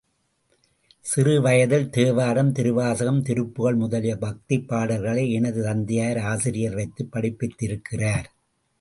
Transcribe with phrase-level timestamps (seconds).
[0.99, 8.25] சிறு வயதில் தேவாரம், திருவாசகம், திருப்புகழ் முதலிய பக்திப் பாடல்களை எனது தந்தையார் ஆசிரியர் வைத்து படிப்பித்திருக்கிறார்.